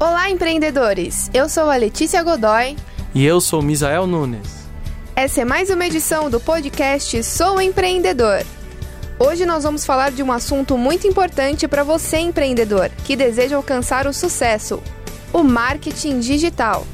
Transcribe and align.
Olá, 0.00 0.30
empreendedores! 0.30 1.28
Eu 1.34 1.48
sou 1.48 1.68
a 1.68 1.74
Letícia 1.74 2.22
Godoy. 2.22 2.76
E 3.12 3.26
eu 3.26 3.40
sou 3.40 3.58
o 3.58 3.62
Misael 3.64 4.06
Nunes. 4.06 4.68
Essa 5.16 5.40
é 5.40 5.44
mais 5.44 5.70
uma 5.70 5.84
edição 5.84 6.30
do 6.30 6.38
podcast 6.38 7.20
Sou 7.24 7.60
Empreendedor. 7.60 8.44
Hoje 9.18 9.44
nós 9.44 9.64
vamos 9.64 9.84
falar 9.84 10.12
de 10.12 10.22
um 10.22 10.30
assunto 10.30 10.78
muito 10.78 11.08
importante 11.08 11.66
para 11.66 11.82
você, 11.82 12.18
empreendedor, 12.18 12.90
que 13.04 13.16
deseja 13.16 13.56
alcançar 13.56 14.06
o 14.06 14.12
sucesso: 14.12 14.80
o 15.32 15.42
marketing 15.42 16.20
digital. 16.20 16.86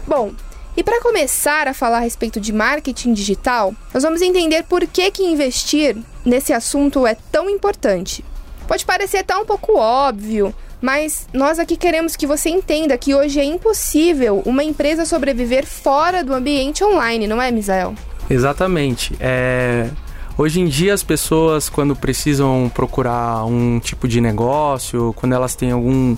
Bom, 0.08 0.34
e 0.80 0.84
para 0.84 1.02
começar 1.02 1.68
a 1.68 1.74
falar 1.74 1.98
a 1.98 2.00
respeito 2.00 2.40
de 2.40 2.54
marketing 2.54 3.12
digital, 3.12 3.74
nós 3.94 4.02
vamos 4.02 4.22
entender 4.22 4.64
por 4.64 4.88
que, 4.88 5.12
que 5.12 5.26
investir 5.26 5.98
nesse 6.24 6.54
assunto 6.54 7.06
é 7.06 7.18
tão 7.30 7.50
importante. 7.50 8.24
Pode 8.66 8.86
parecer 8.86 9.18
até 9.18 9.36
um 9.36 9.44
pouco 9.44 9.78
óbvio, 9.78 10.56
mas 10.82 11.28
nós 11.34 11.60
aqui 11.60 11.76
queremos 11.76 12.16
que 12.16 12.26
você 12.26 12.50
entenda 12.50 12.98
que 12.98 13.14
hoje 13.14 13.42
é 13.42 13.44
impossível 13.44 14.42
uma 14.46 14.64
empresa 14.64 15.04
sobreviver 15.04 15.66
fora 15.68 16.24
do 16.24 16.34
ambiente 16.34 16.82
online, 16.82 17.28
não 17.28 17.42
é, 17.42 17.52
Misael? 17.52 17.94
Exatamente. 18.30 19.14
É... 19.20 19.90
Hoje 20.38 20.62
em 20.62 20.68
dia 20.70 20.94
as 20.94 21.04
pessoas 21.04 21.68
quando 21.68 21.94
precisam 21.94 22.72
procurar 22.74 23.44
um 23.44 23.82
tipo 23.82 24.08
de 24.08 24.22
negócio, 24.22 25.14
quando 25.18 25.34
elas 25.34 25.54
têm 25.54 25.72
algum 25.72 26.16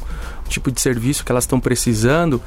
tipo 0.47 0.71
de 0.71 0.79
serviço 0.79 1.25
que 1.25 1.31
elas 1.31 1.45
estão 1.45 1.59
precisando, 1.59 2.39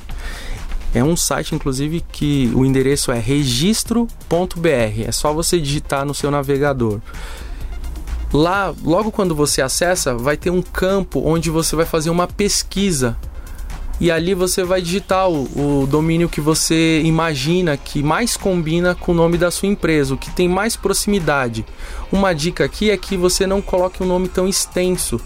É 0.94 1.04
um 1.04 1.16
site, 1.16 1.56
inclusive, 1.56 2.04
que 2.12 2.52
o 2.54 2.66
endereço 2.66 3.12
é 3.12 3.18
registro.br. 3.18 4.08
É 5.08 5.12
só 5.12 5.34
você 5.34 5.60
digitar 5.60 6.06
no 6.06 6.14
seu 6.14 6.30
navegador. 6.30 7.00
Lá, 8.34 8.74
logo 8.84 9.12
quando 9.12 9.34
você 9.34 9.62
acessa, 9.62 10.16
vai 10.16 10.38
ter 10.38 10.50
um 10.50 10.62
campo 10.62 11.22
onde 11.26 11.50
você 11.50 11.76
vai 11.76 11.86
fazer 11.86 12.10
uma 12.10 12.28
pesquisa. 12.28 13.18
E 14.02 14.10
ali 14.10 14.34
você 14.34 14.64
vai 14.64 14.82
digitar 14.82 15.30
o, 15.30 15.44
o 15.84 15.86
domínio 15.86 16.28
que 16.28 16.42
você 16.42 17.04
imagina 17.04 17.78
que 17.78 18.02
mais 18.02 18.36
combina 18.36 18.96
com 18.96 19.12
o 19.12 19.16
nome 19.16 19.38
da 19.38 19.52
sua 19.52 19.70
empresa, 19.70 20.16
o 20.16 20.18
que 20.18 20.32
tem 20.32 20.50
mais 20.50 20.76
proximidade. 20.76 21.64
Uma 22.12 22.34
dica 22.34 22.66
aqui 22.66 22.90
é 22.90 22.98
que 22.98 23.16
você 23.16 23.46
não 23.46 23.62
coloque 23.62 24.02
um 24.02 24.08
nome 24.08 24.28
tão 24.28 24.48
extenso, 24.48 25.22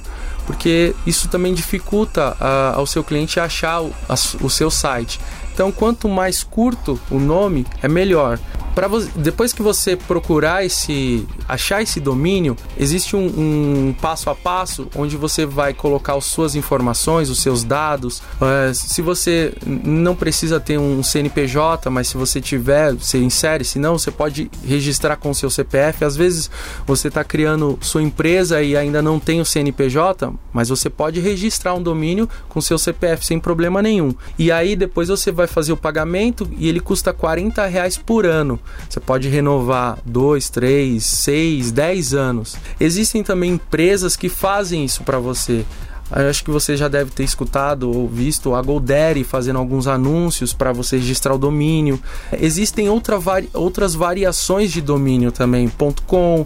porque 0.45 0.93
isso 1.07 1.29
também 1.29 1.53
dificulta 1.53 2.35
a, 2.37 2.73
ao 2.75 2.85
seu 2.85 3.01
cliente 3.01 3.39
achar 3.39 3.81
o, 3.81 3.93
a, 4.09 4.13
o 4.43 4.49
seu 4.49 4.69
site. 4.69 5.21
Então, 5.53 5.71
quanto 5.71 6.09
mais 6.09 6.43
curto 6.43 6.99
o 7.09 7.17
nome, 7.17 7.65
é 7.81 7.87
melhor 7.87 8.37
para 8.75 8.89
depois 9.15 9.53
que 9.53 9.61
você 9.61 9.95
procurar 9.95 10.65
esse 10.65 11.25
achar 11.47 11.81
esse 11.81 12.01
domínio 12.01 12.57
existe 12.77 13.15
um, 13.15 13.25
um, 13.25 13.95
passo 14.01 14.29
a 14.29 14.35
passo 14.35 14.89
onde 14.93 15.15
você 15.15 15.45
vai 15.45 15.73
colocar 15.73 16.15
as 16.15 16.25
suas 16.25 16.55
informações 16.55 17.29
os 17.29 17.41
seus 17.41 17.63
dados. 17.63 18.19
Uh, 18.19 18.73
se 18.73 19.01
você 19.01 19.53
não 19.65 20.13
precisa 20.13 20.59
ter 20.59 20.77
um 20.77 21.01
CNPJ 21.01 21.89
mas 21.89 22.09
se 22.09 22.17
você 22.17 22.41
tiver 22.41 22.93
você 22.93 23.17
insere. 23.17 23.63
Se 23.63 23.79
não 23.79 23.97
você 23.97 24.11
pode 24.11 24.51
registrar 24.67 25.15
com 25.15 25.33
seu 25.33 25.49
CPF 25.49 26.03
às 26.03 26.17
vezes 26.17 26.51
você 26.85 27.07
está 27.07 27.23
criando 27.23 27.79
sua 27.81 28.03
empresa 28.03 28.61
e 28.61 28.75
ainda 28.75 29.01
não 29.01 29.21
tem 29.21 29.39
o 29.39 29.45
CNPJ 29.45 30.33
mas 30.51 30.67
você 30.67 30.89
pode 30.89 31.21
registrar 31.21 31.73
um 31.73 31.81
domínio 31.81 32.27
com 32.49 32.59
seu 32.59 32.77
CPF 32.77 33.25
sem 33.25 33.39
problema 33.39 33.81
nenhum. 33.81 34.13
E 34.37 34.51
aí 34.51 34.75
depois 34.75 35.07
você 35.07 35.31
vai 35.31 35.47
fazer 35.47 35.71
o 35.71 35.77
pagamento 35.77 36.49
e 36.57 36.67
ele 36.67 36.81
custa 36.81 37.13
40 37.13 37.65
reais 37.67 37.97
por 37.97 38.25
ano 38.25 38.59
você 38.89 38.99
pode 38.99 39.27
renovar 39.27 39.97
2, 40.05 40.49
3, 40.49 41.03
6, 41.03 41.71
10 41.71 42.13
anos. 42.13 42.57
Existem 42.79 43.23
também 43.23 43.51
empresas 43.51 44.15
que 44.15 44.29
fazem 44.29 44.85
isso 44.85 45.03
para 45.03 45.19
você. 45.19 45.65
Acho 46.11 46.43
que 46.43 46.51
você 46.51 46.77
já 46.77 46.87
deve 46.87 47.09
ter 47.09 47.23
escutado 47.23 47.91
ou 47.91 48.07
visto 48.07 48.53
a 48.53 48.61
GoDaddy 48.61 49.23
fazendo 49.23 49.57
alguns 49.57 49.87
anúncios 49.87 50.53
para 50.53 50.71
você 50.71 50.97
registrar 50.97 51.33
o 51.33 51.37
domínio. 51.37 51.99
Existem 52.39 52.87
outra 52.89 53.17
vari 53.17 53.49
outras 53.53 53.95
variações 53.95 54.71
de 54.71 54.81
domínio 54.81 55.31
também, 55.31 55.71
.com, 56.05 56.45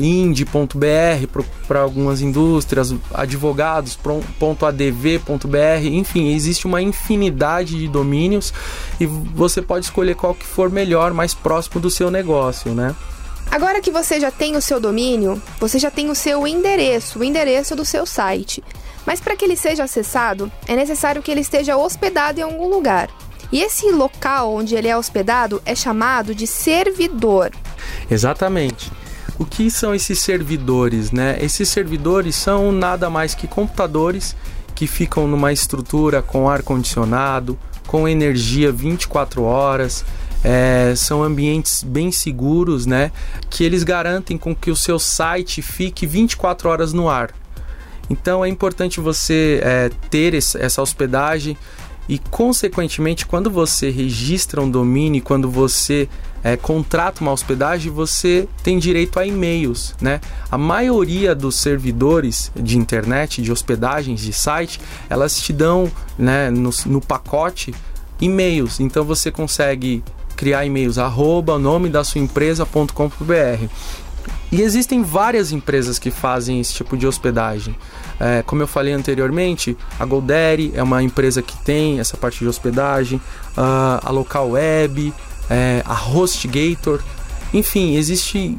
.ind.br 0.00 1.42
para 1.66 1.80
algumas 1.80 2.20
indústrias, 2.20 2.94
advogados, 3.12 3.98
.adv.br, 4.60 5.86
enfim, 5.86 6.34
existe 6.34 6.66
uma 6.66 6.82
infinidade 6.82 7.78
de 7.78 7.88
domínios 7.88 8.52
e 9.00 9.06
você 9.06 9.62
pode 9.62 9.86
escolher 9.86 10.14
qual 10.14 10.34
que 10.34 10.44
for 10.44 10.70
melhor, 10.70 11.14
mais 11.14 11.32
próximo 11.32 11.80
do 11.80 11.88
seu 11.88 12.10
negócio, 12.10 12.74
né? 12.74 12.94
Agora 13.54 13.80
que 13.80 13.92
você 13.92 14.18
já 14.18 14.32
tem 14.32 14.56
o 14.56 14.60
seu 14.60 14.80
domínio, 14.80 15.40
você 15.60 15.78
já 15.78 15.88
tem 15.88 16.10
o 16.10 16.14
seu 16.16 16.44
endereço, 16.44 17.20
o 17.20 17.24
endereço 17.24 17.76
do 17.76 17.84
seu 17.84 18.04
site. 18.04 18.64
Mas 19.06 19.20
para 19.20 19.36
que 19.36 19.44
ele 19.44 19.54
seja 19.54 19.84
acessado, 19.84 20.50
é 20.66 20.74
necessário 20.74 21.22
que 21.22 21.30
ele 21.30 21.42
esteja 21.42 21.76
hospedado 21.76 22.40
em 22.40 22.42
algum 22.42 22.68
lugar. 22.68 23.08
E 23.52 23.62
esse 23.62 23.92
local 23.92 24.52
onde 24.52 24.74
ele 24.74 24.88
é 24.88 24.96
hospedado 24.96 25.62
é 25.64 25.72
chamado 25.72 26.34
de 26.34 26.48
servidor. 26.48 27.52
Exatamente. 28.10 28.90
O 29.38 29.44
que 29.44 29.70
são 29.70 29.94
esses 29.94 30.18
servidores, 30.18 31.12
né? 31.12 31.38
Esses 31.40 31.68
servidores 31.68 32.34
são 32.34 32.72
nada 32.72 33.08
mais 33.08 33.36
que 33.36 33.46
computadores 33.46 34.34
que 34.74 34.88
ficam 34.88 35.28
numa 35.28 35.52
estrutura 35.52 36.20
com 36.20 36.50
ar 36.50 36.64
condicionado, 36.64 37.56
com 37.86 38.08
energia 38.08 38.72
24 38.72 39.44
horas, 39.44 40.04
é, 40.44 40.92
são 40.94 41.22
ambientes 41.22 41.82
bem 41.82 42.12
seguros, 42.12 42.84
né? 42.84 43.10
Que 43.48 43.64
eles 43.64 43.82
garantem 43.82 44.36
com 44.36 44.54
que 44.54 44.70
o 44.70 44.76
seu 44.76 44.98
site 44.98 45.62
fique 45.62 46.06
24 46.06 46.68
horas 46.68 46.92
no 46.92 47.08
ar. 47.08 47.30
Então 48.10 48.44
é 48.44 48.48
importante 48.48 49.00
você 49.00 49.60
é, 49.64 49.90
ter 50.10 50.34
essa 50.34 50.82
hospedagem 50.82 51.56
e, 52.06 52.18
consequentemente, 52.18 53.24
quando 53.24 53.50
você 53.50 53.88
registra 53.88 54.60
um 54.60 54.70
domínio, 54.70 55.22
quando 55.22 55.50
você 55.50 56.06
é, 56.42 56.54
contrata 56.54 57.22
uma 57.22 57.32
hospedagem, 57.32 57.90
você 57.90 58.46
tem 58.62 58.78
direito 58.78 59.18
a 59.18 59.26
e-mails, 59.26 59.94
né? 60.02 60.20
A 60.50 60.58
maioria 60.58 61.34
dos 61.34 61.56
servidores 61.56 62.52
de 62.54 62.76
internet, 62.76 63.40
de 63.40 63.50
hospedagens, 63.50 64.20
de 64.20 64.34
site, 64.34 64.78
elas 65.08 65.40
te 65.40 65.54
dão, 65.54 65.90
né, 66.18 66.50
no, 66.50 66.68
no 66.84 67.00
pacote 67.00 67.74
e-mails. 68.20 68.80
Então 68.80 69.02
você 69.02 69.30
consegue 69.30 70.04
criar 70.44 70.66
e-mails 70.66 70.98
arroba 70.98 71.58
nome 71.58 71.88
da 71.88 72.04
sua 72.04 72.20
empresa.com.br. 72.20 73.66
E 74.52 74.60
existem 74.60 75.02
várias 75.02 75.52
empresas 75.52 75.98
que 75.98 76.10
fazem 76.10 76.60
esse 76.60 76.74
tipo 76.74 76.98
de 76.98 77.06
hospedagem. 77.06 77.74
É, 78.20 78.42
como 78.42 78.60
eu 78.60 78.66
falei 78.66 78.92
anteriormente, 78.92 79.74
a 79.98 80.04
Goldaddy 80.04 80.72
é 80.74 80.82
uma 80.82 81.02
empresa 81.02 81.40
que 81.40 81.56
tem 81.64 81.98
essa 81.98 82.18
parte 82.18 82.40
de 82.40 82.46
hospedagem, 82.46 83.16
uh, 83.56 84.00
a 84.02 84.10
Local 84.10 84.50
Web, 84.50 85.14
é, 85.48 85.82
a 85.86 85.94
HostGator. 85.94 87.00
Enfim, 87.54 87.96
existe, 87.96 88.58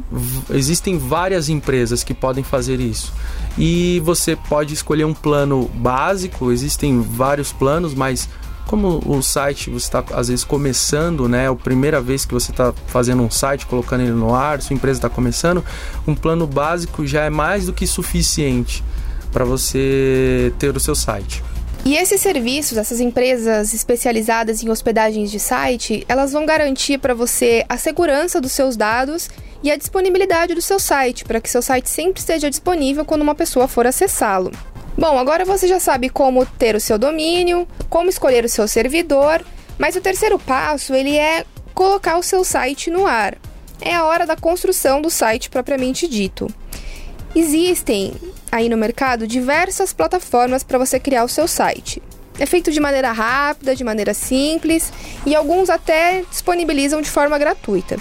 existem 0.49 0.97
várias 0.97 1.49
empresas 1.49 2.03
que 2.03 2.15
podem 2.15 2.43
fazer 2.43 2.79
isso. 2.79 3.13
E 3.59 4.01
você 4.03 4.35
pode 4.35 4.73
escolher 4.73 5.05
um 5.05 5.13
plano 5.13 5.69
básico, 5.75 6.51
existem 6.51 6.99
vários 6.99 7.53
planos, 7.53 7.93
mas 7.93 8.27
como 8.67 9.01
o 9.05 9.21
site 9.21 9.69
você 9.69 9.85
está 9.85 10.03
às 10.13 10.27
vezes 10.27 10.43
começando, 10.43 11.29
né? 11.29 11.45
É 11.45 11.47
a 11.47 11.55
primeira 11.55 12.01
vez 12.01 12.25
que 12.25 12.33
você 12.33 12.51
está 12.51 12.73
fazendo 12.87 13.21
um 13.21 13.29
site, 13.29 13.65
colocando 13.65 14.01
ele 14.01 14.11
no 14.11 14.33
ar, 14.33 14.61
sua 14.61 14.73
empresa 14.73 14.99
está 14.99 15.09
começando, 15.09 15.63
um 16.07 16.15
plano 16.15 16.47
básico 16.47 17.05
já 17.05 17.23
é 17.23 17.29
mais 17.29 17.65
do 17.65 17.73
que 17.73 17.85
suficiente 17.85 18.83
para 19.31 19.45
você 19.45 20.53
ter 20.57 20.75
o 20.75 20.79
seu 20.79 20.95
site. 20.95 21.43
E 21.85 21.95
esses 21.95 22.19
serviços, 22.19 22.79
essas 22.79 22.99
empresas 22.99 23.71
especializadas 23.71 24.63
em 24.63 24.69
hospedagens 24.69 25.29
de 25.29 25.39
site, 25.39 26.03
elas 26.07 26.31
vão 26.31 26.43
garantir 26.43 26.97
para 26.97 27.13
você 27.13 27.63
a 27.69 27.77
segurança 27.77 28.41
dos 28.41 28.53
seus 28.53 28.75
dados 28.75 29.29
e 29.61 29.69
a 29.69 29.75
disponibilidade 29.75 30.55
do 30.55 30.61
seu 30.61 30.79
site, 30.79 31.23
para 31.23 31.39
que 31.39 31.49
seu 31.49 31.61
site 31.61 31.87
sempre 31.87 32.19
esteja 32.19 32.49
disponível 32.49 33.05
quando 33.05 33.21
uma 33.21 33.35
pessoa 33.35 33.67
for 33.67 33.85
acessá-lo. 33.85 34.51
Bom, 34.97 35.17
agora 35.17 35.43
você 35.43 35.67
já 35.67 35.79
sabe 35.79 36.09
como 36.09 36.45
ter 36.45 36.75
o 36.75 36.79
seu 36.79 36.97
domínio, 36.97 37.67
como 37.89 38.09
escolher 38.09 38.45
o 38.45 38.49
seu 38.49 38.67
servidor, 38.67 39.45
mas 39.77 39.95
o 39.95 40.01
terceiro 40.01 40.39
passo 40.39 40.93
ele 40.93 41.17
é 41.17 41.45
colocar 41.73 42.17
o 42.17 42.23
seu 42.23 42.45
site 42.45 42.89
no 42.89 43.05
ar. 43.05 43.37
É 43.81 43.93
a 43.93 44.05
hora 44.05 44.25
da 44.25 44.37
construção 44.37 45.01
do 45.01 45.09
site 45.09 45.49
propriamente 45.49 46.07
dito. 46.07 46.47
Existem 47.35 48.13
aí 48.49 48.69
no 48.69 48.77
mercado 48.77 49.27
diversas 49.27 49.91
plataformas 49.91 50.63
para 50.63 50.77
você 50.77 50.97
criar 50.97 51.25
o 51.25 51.29
seu 51.29 51.45
site. 51.45 52.01
É 52.39 52.45
feito 52.45 52.71
de 52.71 52.79
maneira 52.79 53.11
rápida, 53.11 53.75
de 53.75 53.83
maneira 53.83 54.13
simples 54.13 54.91
e 55.25 55.35
alguns 55.35 55.69
até 55.69 56.23
disponibilizam 56.29 57.01
de 57.01 57.09
forma 57.09 57.37
gratuita. 57.37 57.97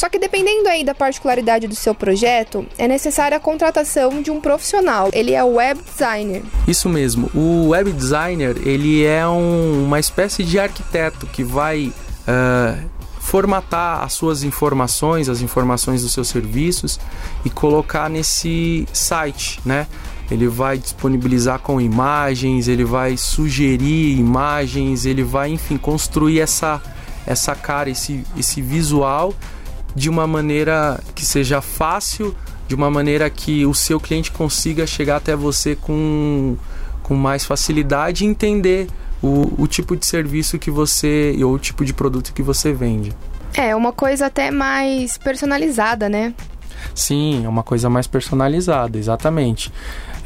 Só 0.00 0.08
que 0.08 0.18
dependendo 0.18 0.66
aí 0.66 0.82
da 0.82 0.94
particularidade 0.94 1.66
do 1.66 1.74
seu 1.74 1.94
projeto, 1.94 2.64
é 2.78 2.88
necessária 2.88 3.36
a 3.36 3.40
contratação 3.40 4.22
de 4.22 4.30
um 4.30 4.40
profissional. 4.40 5.10
Ele 5.12 5.34
é 5.34 5.44
web 5.44 5.78
designer. 5.82 6.42
Isso 6.66 6.88
mesmo. 6.88 7.30
O 7.34 7.68
web 7.68 7.92
designer 7.92 8.56
ele 8.66 9.04
é 9.04 9.28
um, 9.28 9.84
uma 9.84 10.00
espécie 10.00 10.42
de 10.42 10.58
arquiteto 10.58 11.26
que 11.26 11.44
vai 11.44 11.92
uh, 12.26 12.90
formatar 13.18 14.02
as 14.02 14.14
suas 14.14 14.42
informações, 14.42 15.28
as 15.28 15.42
informações 15.42 16.00
dos 16.00 16.14
seus 16.14 16.28
serviços 16.28 16.98
e 17.44 17.50
colocar 17.50 18.08
nesse 18.08 18.88
site, 18.94 19.60
né? 19.66 19.86
Ele 20.30 20.48
vai 20.48 20.78
disponibilizar 20.78 21.58
com 21.58 21.78
imagens, 21.78 22.68
ele 22.68 22.86
vai 22.86 23.18
sugerir 23.18 24.18
imagens, 24.18 25.04
ele 25.04 25.22
vai, 25.22 25.50
enfim, 25.50 25.76
construir 25.76 26.40
essa 26.40 26.80
essa 27.26 27.54
cara, 27.54 27.90
esse, 27.90 28.24
esse 28.34 28.62
visual 28.62 29.34
de 29.94 30.08
uma 30.08 30.26
maneira 30.26 31.00
que 31.14 31.24
seja 31.24 31.60
fácil, 31.60 32.34
de 32.68 32.74
uma 32.74 32.90
maneira 32.90 33.28
que 33.28 33.66
o 33.66 33.74
seu 33.74 33.98
cliente 33.98 34.30
consiga 34.30 34.86
chegar 34.86 35.16
até 35.16 35.34
você 35.34 35.74
com, 35.74 36.56
com 37.02 37.14
mais 37.14 37.44
facilidade 37.44 38.24
e 38.24 38.28
entender 38.28 38.86
o, 39.22 39.62
o 39.62 39.66
tipo 39.66 39.96
de 39.96 40.06
serviço 40.06 40.58
que 40.58 40.70
você 40.70 41.36
ou 41.42 41.54
o 41.54 41.58
tipo 41.58 41.84
de 41.84 41.92
produto 41.92 42.32
que 42.32 42.42
você 42.42 42.72
vende. 42.72 43.12
É, 43.54 43.74
uma 43.74 43.92
coisa 43.92 44.26
até 44.26 44.50
mais 44.50 45.18
personalizada, 45.18 46.08
né? 46.08 46.32
Sim, 46.94 47.44
é 47.44 47.48
uma 47.48 47.62
coisa 47.62 47.90
mais 47.90 48.06
personalizada, 48.06 48.98
exatamente. 48.98 49.72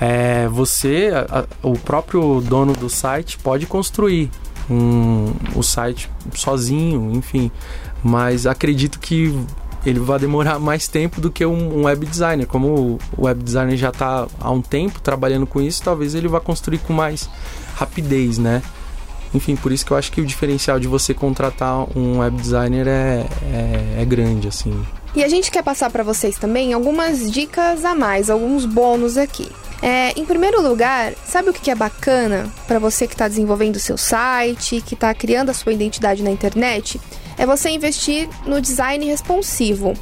É, 0.01 0.47
você, 0.49 1.11
a, 1.31 1.45
o 1.63 1.79
próprio 1.79 2.41
dono 2.41 2.73
do 2.73 2.89
site, 2.89 3.39
pode 3.39 3.67
construir 3.67 4.31
um, 4.71 5.33
o 5.55 5.63
site 5.63 6.11
sozinho, 6.35 7.11
enfim. 7.15 7.51
Mas 8.05 8.47
acredito 8.47 9.01
que 9.01 9.35
ele 9.87 9.99
vai 9.99 10.19
demorar 10.19 10.59
mais 10.59 10.87
tempo 10.89 11.21
do 11.21 11.31
que 11.31 11.45
um, 11.45 11.85
web 11.85 12.07
designer. 12.07 12.47
Como 12.47 12.99
o 13.17 13.25
web 13.25 13.43
designer 13.43 13.77
já 13.77 13.89
está 13.89 14.27
há 14.41 14.51
um 14.51 14.63
tempo 14.63 15.01
trabalhando 15.01 15.47
com 15.47 15.61
isso, 15.61 15.83
talvez 15.83 16.15
ele 16.15 16.29
vá 16.29 16.41
construir 16.41 16.79
com 16.79 16.93
mais 16.93 17.29
rapidez, 17.75 18.39
né? 18.39 18.63
Enfim, 19.35 19.57
por 19.57 19.73
isso 19.73 19.85
que 19.85 19.91
eu 19.91 19.97
acho 19.97 20.13
que 20.13 20.21
o 20.21 20.27
diferencial 20.27 20.79
de 20.79 20.87
você 20.87 21.13
contratar 21.13 21.87
um 21.99 22.19
web 22.19 22.37
designer 22.37 22.87
é, 22.87 23.27
é, 23.43 24.03
é 24.03 24.05
grande, 24.05 24.47
assim. 24.47 24.73
E 25.15 25.23
a 25.23 25.29
gente 25.29 25.51
quer 25.51 25.63
passar 25.63 25.91
para 25.91 26.03
vocês 26.03 26.39
também 26.39 26.73
algumas 26.73 27.31
dicas 27.31 27.85
a 27.85 27.95
mais, 27.95 28.31
alguns 28.31 28.65
bônus 28.65 29.17
aqui. 29.17 29.51
É, 29.83 30.19
em 30.19 30.25
primeiro 30.25 30.63
lugar, 30.63 31.13
sabe 31.27 31.51
o 31.51 31.53
que 31.53 31.71
é 31.71 31.75
bacana 31.75 32.49
para 32.67 32.79
você 32.79 33.07
que 33.07 33.15
está 33.15 33.29
desenvolvendo 33.29 33.77
o 33.77 33.81
seu 33.81 33.99
site, 33.99 34.81
que 34.81 34.95
está 34.95 35.13
criando 35.13 35.51
a 35.51 35.55
sua 35.55 35.73
identidade 35.73 36.23
na 36.23 36.31
internet? 36.31 37.01
É 37.37 37.47
você 37.47 37.71
investir 37.71 38.29
no 38.47 38.61
design 38.61 39.05
responsivo. 39.07 39.95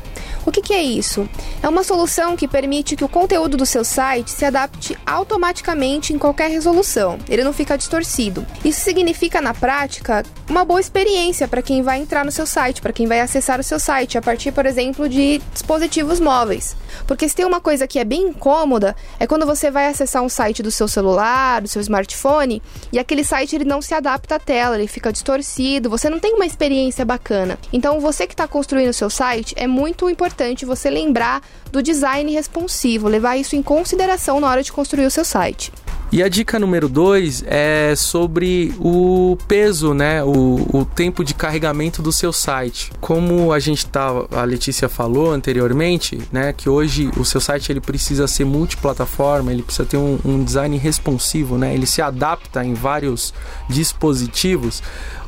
O 0.45 0.51
que, 0.51 0.61
que, 0.61 0.75
é 0.75 0.83
isso? 0.83 1.29
É 1.63 1.69
uma 1.69 1.85
solução 1.85 2.37
que 2.37 2.49
permite 2.49 2.97
que 2.97 3.05
o 3.05 3.09
conteúdo 3.09 3.57
do 3.57 3.65
seu 3.65 3.85
site 3.85 4.31
se 4.31 4.45
adapte 4.45 4.99
automaticamente 5.07 6.13
em 6.13 6.19
qualquer 6.19 6.51
resolução, 6.51 7.19
ele 7.29 7.45
não 7.45 7.53
fica 7.53 7.79
distorcido. 7.79 8.45
Isso 8.65 8.81
significa, 8.81 9.41
na 9.41 9.55
prática, 9.55 10.25
uma 10.49 10.65
boa 10.65 10.81
experiência 10.81 11.47
para 11.47 11.63
quem 11.63 11.81
vai 11.83 12.01
entrar 12.01 12.25
no 12.25 12.33
seu 12.33 12.45
site, 12.45 12.83
para 12.83 12.93
quem 12.93 13.07
vai 13.07 13.21
acessar 13.21 13.61
o 13.61 13.63
seu 13.63 13.79
site, 13.79 14.19
a 14.19 14.23
partir, 14.23 14.51
por 14.51 14.67
exemplo, 14.67 15.09
de 15.09 15.41
dispositivos 15.53 16.19
móveis. 16.19 16.77
Porque 17.07 17.29
se 17.29 17.37
tem 17.37 17.47
uma 17.47 17.61
coisa 17.61 17.87
que 17.87 17.99
é 18.01 18.05
bem 18.05 18.23
incômoda, 18.23 18.97
é 19.21 19.27
quando 19.27 19.47
você 19.47 19.71
vai 19.71 19.87
acessar 19.87 20.23
um 20.23 20.29
site 20.29 20.63
do 20.63 20.71
seu 20.71 20.89
celular, 20.89 21.63
do 21.63 21.69
seu 21.69 21.81
smartphone, 21.81 22.61
e 22.93 22.99
aquele 22.99 23.23
site 23.23 23.55
ele 23.55 23.65
não 23.65 23.81
se 23.81 23.95
adapta 23.95 24.35
à 24.35 24.39
tela, 24.41 24.77
ele 24.77 24.89
fica 24.89 25.13
distorcido, 25.13 25.89
você 25.89 26.11
não 26.11 26.19
tem 26.19 26.35
uma 26.35 26.47
experiência 26.47 27.05
bacana. 27.05 27.59
Então, 27.73 28.01
você 28.01 28.27
que 28.27 28.35
está 28.35 28.49
construindo 28.49 28.91
o 28.91 28.95
seu 28.95 29.09
site, 29.09 29.55
é 29.57 29.67
muito 29.67 30.11
importante 30.11 30.32
importante 30.33 30.65
você 30.65 30.89
lembrar 30.89 31.43
do 31.71 31.83
design 31.83 32.33
responsivo, 32.33 33.07
levar 33.07 33.37
isso 33.37 33.55
em 33.55 33.63
consideração 33.63 34.41
na 34.41 34.49
hora 34.49 34.63
de 34.63 34.73
construir 34.73 35.05
o 35.05 35.11
seu 35.11 35.25
site. 35.25 35.71
E 36.11 36.23
a 36.23 36.29
dica 36.29 36.59
número 36.59 36.91
dois 36.91 37.43
é 37.47 37.95
sobre 37.97 38.75
o 38.79 39.37
peso, 39.49 39.95
né? 39.95 40.23
O, 40.23 40.67
o 40.71 40.85
tempo 40.85 41.25
de 41.25 41.33
carregamento 41.33 42.03
do 42.03 42.13
seu 42.13 42.35
site. 42.35 42.93
Como 43.01 43.51
a 43.51 43.59
gente 43.59 43.87
tá, 43.87 44.09
a 44.31 44.45
Letícia 44.45 44.91
falou 44.91 45.33
anteriormente, 45.33 46.21
né? 46.31 46.53
Que 46.53 46.69
hoje 46.69 47.11
o 47.17 47.25
seu 47.25 47.41
site 47.41 47.73
ele 47.73 47.81
precisa 47.81 48.27
ser 48.27 48.45
multiplataforma, 48.45 49.53
ele 49.53 49.63
precisa 49.63 49.87
ter 49.87 49.97
um, 49.97 50.19
um 50.23 50.45
design 50.45 50.77
responsivo, 50.77 51.57
né? 51.57 51.73
Ele 51.73 51.87
se 51.87 52.03
adapta 52.03 52.63
em 52.63 52.75
vários 52.75 53.33
dispositivos. 53.71 54.83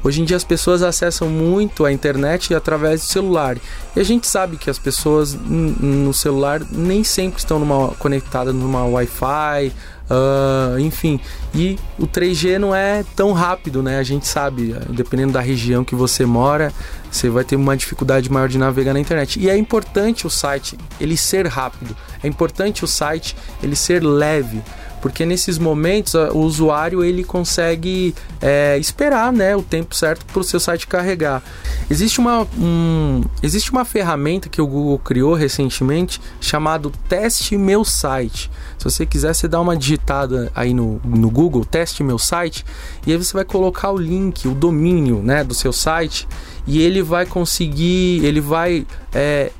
Hoje 0.04 0.20
em 0.20 0.24
dia 0.24 0.36
as 0.36 0.44
pessoas 0.44 0.82
acessam 0.82 1.28
muito 1.30 1.84
a 1.86 1.90
internet 1.90 2.54
através 2.54 3.00
do 3.00 3.06
celular. 3.06 3.56
E 3.96 4.00
a 4.00 4.04
gente 4.04 4.26
sabe 4.26 4.58
que 4.58 4.68
as 4.68 4.78
pessoas 4.78 5.34
no 5.34 6.12
celular 6.12 6.60
nem 6.70 7.02
sempre 7.02 7.38
estão 7.38 7.58
numa, 7.58 7.88
conectadas 7.94 8.54
numa 8.54 8.84
Wi-Fi, 8.84 9.72
Uh, 10.04 10.78
enfim, 10.80 11.18
e 11.54 11.78
o 11.98 12.06
3G 12.06 12.58
não 12.58 12.74
é 12.74 13.02
tão 13.16 13.32
rápido, 13.32 13.82
né? 13.82 13.98
A 13.98 14.02
gente 14.02 14.28
sabe, 14.28 14.74
dependendo 14.90 15.32
da 15.32 15.40
região 15.40 15.82
que 15.82 15.94
você 15.94 16.26
mora, 16.26 16.70
você 17.10 17.30
vai 17.30 17.42
ter 17.42 17.56
uma 17.56 17.74
dificuldade 17.74 18.30
maior 18.30 18.46
de 18.46 18.58
navegar 18.58 18.92
na 18.92 19.00
internet. 19.00 19.40
E 19.40 19.48
é 19.48 19.56
importante 19.56 20.26
o 20.26 20.30
site 20.30 20.76
ele 21.00 21.16
ser 21.16 21.46
rápido, 21.46 21.96
é 22.22 22.28
importante 22.28 22.84
o 22.84 22.86
site 22.86 23.34
ele 23.62 23.74
ser 23.74 24.04
leve, 24.04 24.62
porque 25.04 25.26
nesses 25.26 25.58
momentos 25.58 26.14
o 26.14 26.38
usuário 26.38 27.04
ele 27.04 27.22
consegue 27.22 28.14
é, 28.40 28.78
esperar 28.78 29.30
né, 29.30 29.54
o 29.54 29.60
tempo 29.60 29.94
certo 29.94 30.24
para 30.24 30.40
o 30.40 30.42
seu 30.42 30.58
site 30.58 30.86
carregar. 30.86 31.42
Existe 31.90 32.20
uma, 32.20 32.48
um, 32.58 33.22
existe 33.42 33.70
uma 33.70 33.84
ferramenta 33.84 34.48
que 34.48 34.62
o 34.62 34.66
Google 34.66 34.98
criou 34.98 35.34
recentemente 35.34 36.18
chamado 36.40 36.90
Teste 37.06 37.58
Meu 37.58 37.84
Site. 37.84 38.50
Se 38.78 38.84
você 38.84 39.04
quiser, 39.04 39.34
você 39.34 39.46
dá 39.46 39.60
uma 39.60 39.76
digitada 39.76 40.50
aí 40.54 40.72
no, 40.72 40.98
no 41.04 41.30
Google, 41.30 41.66
Teste 41.66 42.02
Meu 42.02 42.18
Site, 42.18 42.64
e 43.06 43.12
aí 43.12 43.18
você 43.18 43.34
vai 43.34 43.44
colocar 43.44 43.90
o 43.90 43.98
link, 43.98 44.48
o 44.48 44.54
domínio 44.54 45.22
né, 45.22 45.44
do 45.44 45.52
seu 45.52 45.70
site, 45.70 46.26
e 46.66 46.80
ele 46.80 47.02
vai 47.02 47.26
conseguir, 47.26 48.24
ele 48.24 48.40
vai 48.40 48.86
é, 49.12 49.52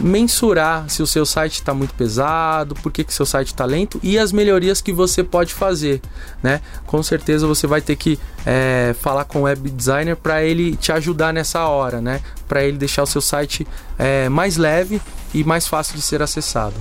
mensurar 0.00 0.88
se 0.88 1.02
o 1.02 1.06
seu 1.06 1.24
site 1.24 1.54
está 1.54 1.74
muito 1.74 1.94
pesado, 1.94 2.74
por 2.76 2.90
que, 2.90 3.04
que 3.04 3.12
seu 3.12 3.26
site 3.26 3.48
está 3.48 3.64
lento 3.64 4.00
e 4.02 4.18
as 4.18 4.32
melhorias 4.32 4.80
que 4.80 4.92
você 4.92 5.22
pode 5.22 5.54
fazer, 5.54 6.00
né? 6.42 6.60
Com 6.86 7.02
certeza 7.02 7.46
você 7.46 7.66
vai 7.66 7.80
ter 7.80 7.96
que 7.96 8.18
é, 8.44 8.94
falar 9.00 9.24
com 9.24 9.40
o 9.40 9.42
web 9.42 9.70
designer 9.70 10.16
para 10.16 10.42
ele 10.42 10.76
te 10.76 10.92
ajudar 10.92 11.32
nessa 11.32 11.66
hora, 11.66 12.00
né? 12.00 12.20
Para 12.48 12.64
ele 12.64 12.78
deixar 12.78 13.02
o 13.02 13.06
seu 13.06 13.20
site 13.20 13.66
é, 13.98 14.28
mais 14.28 14.56
leve 14.56 15.00
e 15.34 15.44
mais 15.44 15.66
fácil 15.66 15.94
de 15.94 16.02
ser 16.02 16.22
acessado. 16.22 16.74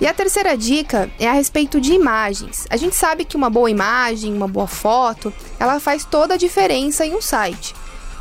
E 0.00 0.06
a 0.06 0.14
terceira 0.14 0.56
dica 0.56 1.10
é 1.18 1.28
a 1.28 1.32
respeito 1.32 1.80
de 1.80 1.92
imagens. 1.92 2.66
A 2.70 2.76
gente 2.76 2.94
sabe 2.94 3.24
que 3.24 3.36
uma 3.36 3.50
boa 3.50 3.68
imagem, 3.68 4.32
uma 4.32 4.46
boa 4.46 4.68
foto, 4.68 5.32
ela 5.58 5.80
faz 5.80 6.04
toda 6.04 6.34
a 6.34 6.36
diferença 6.36 7.04
em 7.04 7.16
um 7.16 7.20
site. 7.20 7.74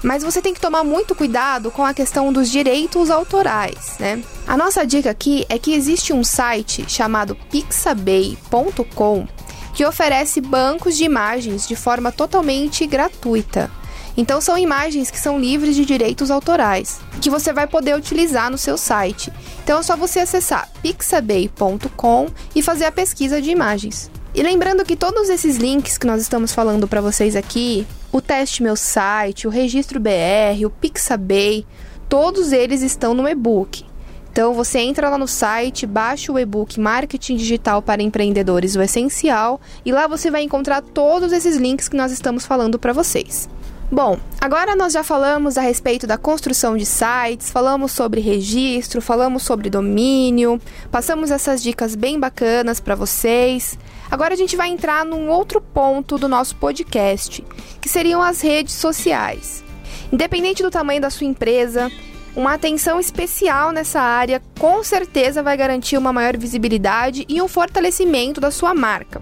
Mas 0.08 0.24
você 0.24 0.42
tem 0.42 0.54
que 0.54 0.62
tomar 0.62 0.86
muito 0.86 1.14
cuidado 1.14 1.70
com 1.70 1.84
a 1.84 1.94
questão 1.94 2.32
dos 2.32 2.50
direitos 2.50 3.10
autorais, 3.10 3.98
né? 4.00 4.24
A 4.48 4.56
nossa 4.56 4.88
dica 4.88 5.10
aqui 5.10 5.46
é 5.50 5.60
que 5.60 5.74
existe 5.74 6.14
um 6.14 6.24
site 6.24 6.86
chamado 6.88 7.36
pixabay.com 7.52 9.28
que 9.74 9.86
oferece 9.86 10.40
bancos 10.40 10.96
de 10.96 11.04
imagens 11.04 11.68
de 11.68 11.76
forma 11.76 12.10
totalmente 12.10 12.88
gratuita. 12.88 13.70
Então 14.16 14.40
são 14.40 14.58
imagens 14.58 15.12
que 15.12 15.20
são 15.20 15.38
livres 15.38 15.76
de 15.76 15.84
direitos 15.84 16.32
autorais, 16.32 17.02
que 17.22 17.30
você 17.30 17.52
vai 17.52 17.68
poder 17.68 17.94
utilizar 17.94 18.50
no 18.50 18.58
seu 18.58 18.78
site. 18.78 19.30
Então 19.62 19.80
é 19.80 19.84
só 19.84 19.98
você 19.98 20.22
acessar 20.22 20.70
pixabay.com 20.82 22.28
e 22.56 22.62
fazer 22.62 22.86
a 22.86 22.94
pesquisa 22.94 23.42
de 23.42 23.52
imagens. 23.52 24.10
E 24.34 24.42
lembrando 24.42 24.86
que 24.86 24.96
todos 24.96 25.30
esses 25.30 25.58
links 25.58 25.98
que 25.98 26.08
nós 26.08 26.22
estamos 26.22 26.54
falando 26.54 26.88
para 26.88 27.02
vocês 27.02 27.36
aqui, 27.36 27.86
o 28.12 28.22
teste 28.22 28.64
meu 28.64 28.76
site, 28.76 29.48
o 29.48 29.50
registro 29.50 30.00
BR, 30.00 30.66
o 30.66 30.70
Pixabay, 30.70 31.66
todos 32.08 32.52
eles 32.52 32.82
estão 32.82 33.14
no 33.14 33.28
e-book. 33.28 33.86
Então 34.32 34.54
você 34.54 34.80
entra 34.80 35.10
lá 35.10 35.18
no 35.18 35.28
site, 35.28 35.88
baixa 35.88 36.32
o 36.32 36.38
e-book 36.38 36.80
Marketing 36.80 37.38
Digital 37.38 37.82
para 37.82 38.04
Empreendedores, 38.04 38.76
o 38.76 38.82
essencial, 38.82 39.60
e 39.84 39.92
lá 39.92 40.08
você 40.08 40.30
vai 40.30 40.44
encontrar 40.44 40.82
todos 40.82 41.32
esses 41.32 41.58
links 41.58 41.90
que 41.90 41.98
nós 41.98 42.12
estamos 42.12 42.46
falando 42.46 42.78
para 42.78 42.94
vocês. 42.94 43.50
Bom, 43.89 44.20
agora 44.41 44.75
nós 44.75 44.91
já 44.91 45.01
falamos 45.01 45.58
a 45.58 45.62
respeito 45.62 46.06
da 46.06 46.17
construção 46.17 46.75
de 46.75 46.86
sites, 46.86 47.50
falamos 47.50 47.94
sobre 47.94 48.20
registro, 48.20 49.01
falamos 49.01 49.44
sobre 49.44 49.70
domínio, 49.70 50.60
passamos 50.91 51.32
essas 51.32 51.63
dicas 51.63 51.96
bem 51.96 52.20
bacanas 52.20 52.82
para 52.82 52.96
vocês. 52.96 53.79
Agora 54.12 54.34
a 54.34 54.38
gente 54.38 54.58
vai 54.58 54.67
entrar 54.67 55.06
num 55.06 55.29
outro 55.29 55.62
ponto 55.62 56.17
do 56.17 56.27
nosso 56.27 56.58
podcast, 56.58 57.41
que 57.79 57.88
seriam 57.88 58.22
as 58.22 58.41
redes 58.41 58.74
sociais. 58.74 59.63
Independente 60.12 60.62
do 60.62 60.72
tamanho 60.72 61.00
da 61.00 61.10
sua 61.10 61.25
empresa, 61.25 61.89
uma 62.36 62.56
atenção 62.56 63.00
especial 63.00 63.72
nessa 63.72 64.01
área 64.01 64.41
com 64.60 64.84
certeza 64.84 65.41
vai 65.41 65.56
garantir 65.56 65.98
uma 65.98 66.12
maior 66.12 66.36
visibilidade 66.36 67.25
e 67.29 67.41
um 67.41 67.48
fortalecimento 67.48 68.41
da 68.41 68.51
sua 68.51 68.75
marca. 68.75 69.22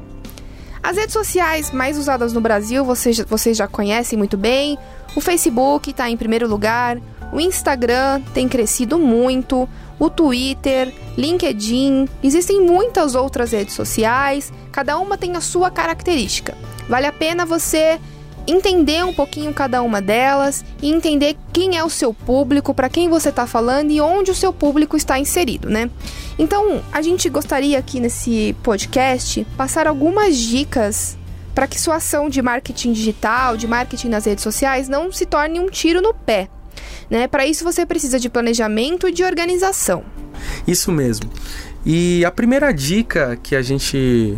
As 0.86 0.98
redes 0.98 1.14
sociais 1.14 1.72
mais 1.72 1.98
usadas 1.98 2.32
no 2.32 2.40
Brasil 2.40 2.86
vocês, 2.86 3.18
vocês 3.22 3.58
já 3.58 3.68
conhecem 3.68 4.16
muito 4.20 4.38
bem. 4.38 4.78
O 5.16 5.20
Facebook 5.20 5.90
está 5.90 6.08
em 6.12 6.16
primeiro 6.16 6.48
lugar, 6.48 7.00
o 7.34 7.40
Instagram 7.40 8.22
tem 8.36 8.48
crescido 8.48 9.00
muito, 9.00 9.68
o 9.98 10.12
Twitter, 10.12 10.94
LinkedIn, 11.18 12.08
existem 12.22 12.62
muitas 12.62 13.16
outras 13.16 13.52
redes 13.52 13.74
sociais, 13.74 14.54
cada 14.72 15.00
uma 15.00 15.18
tem 15.18 15.36
a 15.36 15.42
sua 15.42 15.72
característica. 15.72 16.56
Vale 16.88 17.08
a 17.08 17.12
pena 17.12 17.48
você 17.48 18.00
entender 18.48 19.04
um 19.04 19.14
pouquinho 19.14 19.54
cada 19.54 19.82
uma 19.82 20.02
delas 20.02 20.64
e 20.82 20.92
entender 20.92 21.36
quem 21.52 21.78
é 21.78 21.84
o 21.84 21.90
seu 21.90 22.14
público, 22.14 22.74
para 22.74 22.90
quem 22.90 23.10
você 23.10 23.30
está 23.30 23.48
falando 23.48 23.92
e 23.92 24.00
onde 24.00 24.32
o 24.32 24.36
seu 24.36 24.54
público 24.54 24.96
está 24.96 25.18
inserido, 25.20 25.70
né? 25.70 25.90
Então, 26.38 26.82
a 26.92 27.02
gente 27.02 27.30
gostaria 27.30 27.78
aqui 27.80 28.00
nesse 28.00 28.56
podcast 28.62 29.46
passar 29.58 29.88
algumas 29.88 30.38
dicas 30.38 31.18
para 31.54 31.68
que 31.68 31.80
sua 31.80 31.96
ação 31.96 32.28
de 32.30 32.42
marketing 32.42 32.92
digital, 32.92 33.56
de 33.56 33.66
marketing 33.66 34.10
nas 34.10 34.26
redes 34.26 34.44
sociais, 34.44 34.90
não 34.90 35.12
se 35.12 35.26
torne 35.26 35.60
um 35.60 35.68
tiro 35.68 36.02
no 36.02 36.14
pé. 36.14 36.50
Né? 37.10 37.28
Para 37.28 37.46
isso 37.46 37.64
você 37.64 37.86
precisa 37.86 38.20
de 38.20 38.30
planejamento 38.30 39.08
e 39.08 39.12
de 39.12 39.24
organização. 39.24 40.04
Isso 40.68 40.92
mesmo. 40.92 41.30
E 41.86 42.26
a 42.26 42.32
primeira 42.32 42.74
dica 42.74 43.40
que 43.42 43.56
a 43.56 43.62
gente 43.62 44.38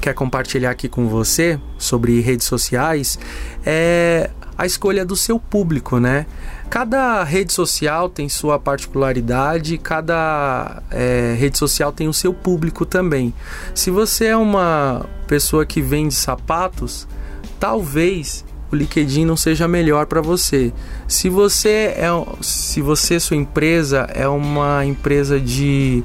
quer 0.00 0.14
compartilhar 0.14 0.70
aqui 0.70 0.88
com 0.88 1.08
você 1.08 1.58
sobre 1.76 2.20
redes 2.20 2.46
sociais 2.46 3.18
é 3.64 4.30
a 4.56 4.66
escolha 4.66 5.04
do 5.04 5.14
seu 5.14 5.38
público, 5.38 6.00
né? 6.00 6.26
Cada 6.68 7.22
rede 7.22 7.52
social 7.52 8.08
tem 8.08 8.28
sua 8.28 8.58
particularidade, 8.58 9.78
cada 9.78 10.82
é, 10.90 11.36
rede 11.38 11.56
social 11.56 11.92
tem 11.92 12.08
o 12.08 12.12
seu 12.12 12.34
público 12.34 12.84
também. 12.84 13.32
Se 13.72 13.88
você 13.90 14.26
é 14.26 14.36
uma 14.36 15.06
pessoa 15.28 15.64
que 15.64 15.80
vende 15.80 16.12
sapatos, 16.12 17.06
talvez 17.60 18.44
o 18.70 18.76
LinkedIn 18.76 19.24
não 19.24 19.36
seja 19.36 19.68
melhor 19.68 20.06
para 20.06 20.20
você. 20.20 20.72
Se 21.06 21.28
você 21.28 21.94
é, 21.96 22.08
se 22.40 22.82
você 22.82 23.20
sua 23.20 23.36
empresa 23.36 24.08
é 24.12 24.26
uma 24.28 24.84
empresa 24.84 25.40
de 25.40 26.02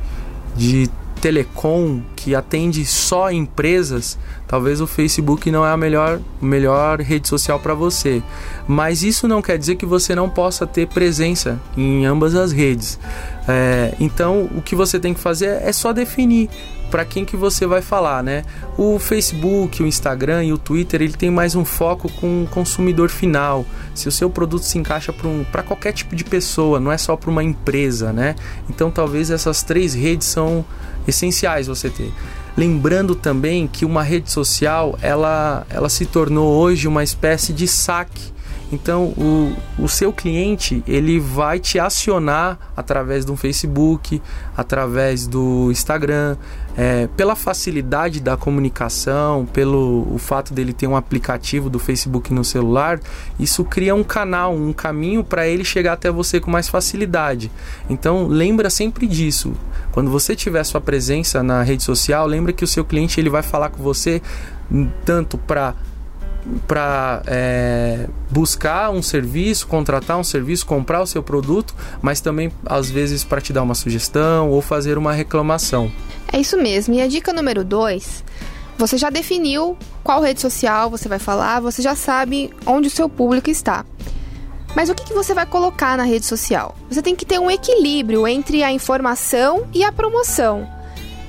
de 0.55 0.89
telecom 1.23 2.01
que 2.17 2.35
atende 2.35 2.85
só 2.85 3.31
empresas, 3.31 4.19
talvez 4.45 4.81
o 4.81 4.87
Facebook 4.87 5.49
não 5.49 5.65
é 5.65 5.71
a 5.71 5.77
melhor, 5.77 6.19
melhor 6.41 6.99
rede 6.99 7.29
social 7.29 7.57
para 7.61 7.73
você. 7.73 8.21
Mas 8.67 9.03
isso 9.03 9.25
não 9.25 9.41
quer 9.41 9.57
dizer 9.57 9.77
que 9.77 9.85
você 9.85 10.13
não 10.13 10.29
possa 10.29 10.67
ter 10.67 10.85
presença 10.85 11.61
em 11.77 12.05
ambas 12.05 12.35
as 12.35 12.51
redes. 12.51 12.99
É, 13.47 13.95
então, 14.01 14.49
o 14.53 14.61
que 14.61 14.75
você 14.75 14.99
tem 14.99 15.13
que 15.13 15.19
fazer 15.21 15.61
é 15.63 15.71
só 15.71 15.93
definir 15.93 16.49
para 16.93 17.03
quem 17.03 17.25
que 17.25 17.35
você 17.35 17.65
vai 17.65 17.81
falar, 17.81 18.21
né? 18.21 18.45
O 18.77 18.99
Facebook, 18.99 19.81
o 19.81 19.87
Instagram 19.87 20.43
e 20.43 20.53
o 20.53 20.59
Twitter, 20.59 21.01
ele 21.01 21.13
tem 21.13 21.31
mais 21.31 21.55
um 21.55 21.65
foco 21.65 22.07
com 22.07 22.43
o 22.43 22.47
consumidor 22.47 23.09
final. 23.09 23.65
Se 23.95 24.07
o 24.07 24.11
seu 24.11 24.29
produto 24.29 24.61
se 24.61 24.77
encaixa 24.77 25.11
para 25.11 25.27
um, 25.27 25.43
qualquer 25.65 25.91
tipo 25.91 26.15
de 26.15 26.23
pessoa, 26.23 26.79
não 26.79 26.91
é 26.91 26.97
só 26.99 27.17
para 27.17 27.31
uma 27.31 27.43
empresa, 27.43 28.13
né? 28.13 28.35
Então 28.69 28.91
talvez 28.91 29.31
essas 29.31 29.63
três 29.63 29.95
redes 29.95 30.27
são 30.27 30.63
essenciais 31.07 31.65
você 31.65 31.89
ter. 31.89 32.13
Lembrando 32.55 33.15
também 33.15 33.65
que 33.65 33.85
uma 33.85 34.03
rede 34.03 34.29
social, 34.29 34.95
ela, 35.01 35.65
ela 35.71 35.89
se 35.89 36.05
tornou 36.05 36.47
hoje 36.53 36.87
uma 36.87 37.03
espécie 37.03 37.53
de 37.53 37.67
saque 37.67 38.33
então, 38.73 39.13
o, 39.15 39.55
o 39.77 39.87
seu 39.87 40.11
cliente 40.11 40.83
ele 40.87 41.19
vai 41.19 41.59
te 41.59 41.77
acionar 41.77 42.57
através 42.75 43.23
do 43.23 43.35
Facebook, 43.35 44.19
através 44.57 45.27
do 45.27 45.69
Instagram, 45.71 46.37
é, 46.75 47.07
pela 47.15 47.35
facilidade 47.35 48.19
da 48.19 48.35
comunicação, 48.35 49.45
pelo 49.45 50.07
o 50.13 50.17
fato 50.17 50.53
dele 50.53 50.73
ter 50.73 50.87
um 50.87 50.95
aplicativo 50.95 51.69
do 51.69 51.79
Facebook 51.79 52.33
no 52.33 52.43
celular, 52.43 52.99
isso 53.39 53.63
cria 53.63 53.93
um 53.93 54.03
canal, 54.03 54.55
um 54.55 54.73
caminho 54.73 55.23
para 55.23 55.47
ele 55.47 55.63
chegar 55.63 55.93
até 55.93 56.11
você 56.11 56.39
com 56.39 56.49
mais 56.49 56.67
facilidade. 56.67 57.51
Então, 57.89 58.27
lembra 58.27 58.69
sempre 58.69 59.07
disso. 59.07 59.53
Quando 59.91 60.09
você 60.09 60.35
tiver 60.35 60.63
sua 60.63 60.81
presença 60.81 61.43
na 61.43 61.61
rede 61.61 61.83
social, 61.83 62.25
lembra 62.25 62.51
que 62.51 62.63
o 62.63 62.67
seu 62.67 62.83
cliente 62.83 63.19
ele 63.19 63.29
vai 63.29 63.43
falar 63.43 63.69
com 63.69 63.83
você 63.83 64.21
tanto 65.05 65.37
para 65.37 65.75
para 66.67 67.21
é, 67.25 68.07
buscar 68.29 68.89
um 68.89 69.01
serviço, 69.01 69.67
contratar 69.67 70.17
um 70.17 70.23
serviço, 70.23 70.65
comprar 70.65 71.01
o 71.01 71.07
seu 71.07 71.23
produto, 71.23 71.73
mas 72.01 72.21
também 72.21 72.51
às 72.65 72.89
vezes 72.89 73.23
para 73.23 73.41
te 73.41 73.53
dar 73.53 73.63
uma 73.63 73.75
sugestão 73.75 74.49
ou 74.49 74.61
fazer 74.61 74.97
uma 74.97 75.13
reclamação. 75.13 75.91
É 76.31 76.39
isso 76.39 76.57
mesmo. 76.57 76.93
E 76.93 77.01
a 77.01 77.07
dica 77.07 77.31
número 77.31 77.63
dois, 77.63 78.23
você 78.77 78.97
já 78.97 79.09
definiu 79.09 79.77
qual 80.03 80.21
rede 80.21 80.41
social 80.41 80.89
você 80.89 81.07
vai 81.07 81.19
falar, 81.19 81.59
você 81.59 81.81
já 81.81 81.95
sabe 81.95 82.51
onde 82.65 82.87
o 82.87 82.91
seu 82.91 83.07
público 83.07 83.49
está. 83.49 83.85
Mas 84.75 84.89
o 84.89 84.95
que, 84.95 85.05
que 85.05 85.13
você 85.13 85.33
vai 85.33 85.45
colocar 85.45 85.95
na 85.97 86.03
rede 86.03 86.25
social? 86.25 86.75
Você 86.89 87.01
tem 87.01 87.15
que 87.15 87.25
ter 87.25 87.39
um 87.39 87.51
equilíbrio 87.51 88.27
entre 88.27 88.63
a 88.63 88.71
informação 88.71 89.67
e 89.71 89.83
a 89.83 89.91
promoção. 89.91 90.67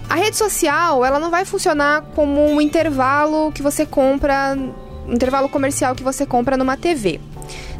A 0.08 0.16
rede 0.16 0.36
social, 0.36 1.04
ela 1.04 1.18
não 1.18 1.30
vai 1.30 1.44
funcionar 1.44 2.02
como 2.14 2.42
um 2.42 2.60
intervalo 2.60 3.52
que 3.52 3.62
você 3.62 3.84
compra 3.84 4.56
intervalo 5.08 5.48
comercial 5.48 5.94
que 5.94 6.02
você 6.02 6.24
compra 6.26 6.56
numa 6.56 6.76
TV. 6.76 7.20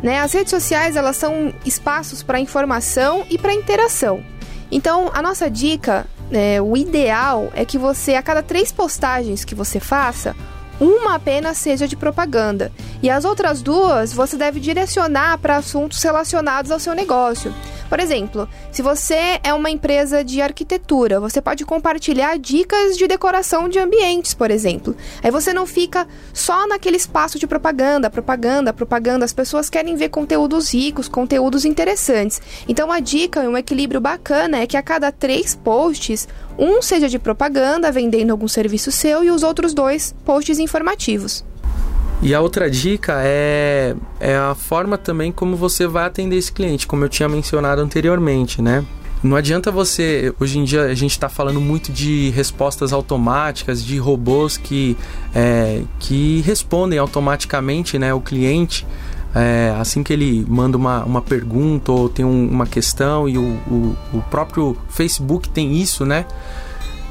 Né? 0.02 0.20
As 0.20 0.32
redes 0.32 0.50
sociais 0.50 0.96
elas 0.96 1.16
são 1.16 1.52
espaços 1.64 2.22
para 2.22 2.40
informação 2.40 3.24
e 3.30 3.38
para 3.38 3.54
interação. 3.54 4.22
Então, 4.70 5.10
a 5.14 5.22
nossa 5.22 5.50
dica 5.50 6.06
é, 6.30 6.60
o 6.60 6.76
ideal 6.76 7.50
é 7.54 7.64
que 7.64 7.78
você, 7.78 8.14
a 8.14 8.22
cada 8.22 8.42
três 8.42 8.72
postagens 8.72 9.44
que 9.44 9.54
você 9.54 9.78
faça, 9.78 10.34
uma 10.80 11.14
apenas 11.14 11.58
seja 11.58 11.86
de 11.86 11.96
propaganda 11.96 12.72
e 13.02 13.10
as 13.10 13.24
outras 13.24 13.62
duas 13.62 14.12
você 14.12 14.36
deve 14.36 14.60
direcionar 14.60 15.38
para 15.38 15.56
assuntos 15.56 16.02
relacionados 16.02 16.70
ao 16.70 16.80
seu 16.80 16.94
negócio. 16.94 17.54
Por 17.88 18.00
exemplo, 18.00 18.48
se 18.72 18.82
você 18.82 19.38
é 19.42 19.52
uma 19.52 19.70
empresa 19.70 20.24
de 20.24 20.40
arquitetura, 20.40 21.20
você 21.20 21.40
pode 21.40 21.64
compartilhar 21.64 22.36
dicas 22.38 22.96
de 22.96 23.06
decoração 23.06 23.68
de 23.68 23.78
ambientes, 23.78 24.34
por 24.34 24.50
exemplo. 24.50 24.96
Aí 25.22 25.30
você 25.30 25.52
não 25.52 25.66
fica 25.66 26.06
só 26.32 26.66
naquele 26.66 26.96
espaço 26.96 27.38
de 27.38 27.46
propaganda, 27.46 28.10
propaganda, 28.10 28.72
propaganda. 28.72 29.24
As 29.24 29.32
pessoas 29.32 29.70
querem 29.70 29.94
ver 29.96 30.08
conteúdos 30.08 30.74
ricos, 30.74 31.08
conteúdos 31.08 31.64
interessantes. 31.64 32.40
Então 32.66 32.90
a 32.90 33.00
dica 33.00 33.44
e 33.44 33.46
um 33.48 33.56
equilíbrio 33.56 34.00
bacana 34.00 34.58
é 34.58 34.66
que 34.66 34.76
a 34.76 34.82
cada 34.82 35.12
três 35.12 35.54
posts, 35.54 36.26
um 36.58 36.80
seja 36.82 37.08
de 37.08 37.18
propaganda, 37.18 37.90
vendendo 37.90 38.30
algum 38.30 38.48
serviço 38.48 38.92
seu, 38.92 39.24
e 39.24 39.30
os 39.30 39.42
outros 39.42 39.74
dois 39.74 40.14
posts 40.24 40.58
informativos. 40.58 41.44
E 42.22 42.34
a 42.34 42.40
outra 42.40 42.70
dica 42.70 43.20
é, 43.22 43.94
é 44.18 44.36
a 44.36 44.54
forma 44.54 44.96
também 44.96 45.30
como 45.30 45.56
você 45.56 45.86
vai 45.86 46.06
atender 46.06 46.36
esse 46.36 46.52
cliente, 46.52 46.86
como 46.86 47.04
eu 47.04 47.08
tinha 47.08 47.28
mencionado 47.28 47.82
anteriormente, 47.82 48.62
né? 48.62 48.84
Não 49.22 49.36
adianta 49.36 49.70
você. 49.70 50.34
Hoje 50.38 50.58
em 50.58 50.64
dia 50.64 50.82
a 50.82 50.94
gente 50.94 51.12
está 51.12 51.30
falando 51.30 51.58
muito 51.58 51.90
de 51.90 52.28
respostas 52.30 52.92
automáticas, 52.92 53.82
de 53.82 53.96
robôs 53.96 54.58
que, 54.58 54.98
é, 55.34 55.82
que 55.98 56.42
respondem 56.42 56.98
automaticamente 56.98 57.98
né, 57.98 58.12
o 58.12 58.20
cliente. 58.20 58.86
É, 59.34 59.74
assim 59.80 60.02
que 60.02 60.12
ele 60.12 60.46
manda 60.48 60.76
uma, 60.76 61.04
uma 61.04 61.20
pergunta 61.20 61.90
ou 61.90 62.08
tem 62.08 62.24
um, 62.24 62.48
uma 62.48 62.66
questão, 62.66 63.28
e 63.28 63.36
o, 63.36 63.42
o, 63.42 63.96
o 64.12 64.22
próprio 64.30 64.76
Facebook 64.88 65.48
tem 65.48 65.76
isso, 65.76 66.06
né? 66.06 66.24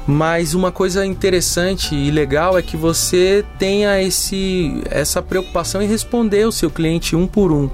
Mas 0.06 0.52
uma 0.52 0.70
coisa 0.70 1.04
interessante 1.06 1.94
e 1.94 2.10
legal 2.10 2.58
é 2.58 2.62
que 2.62 2.76
você 2.76 3.42
tenha 3.58 4.02
esse, 4.02 4.82
essa 4.90 5.22
preocupação 5.22 5.80
em 5.80 5.86
responder 5.86 6.46
o 6.46 6.52
seu 6.52 6.70
cliente 6.70 7.16
um 7.16 7.26
por 7.26 7.50
um. 7.50 7.70